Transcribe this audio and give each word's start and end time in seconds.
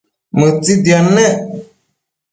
Mëtsitiad 0.37 1.05
nec 1.15 1.35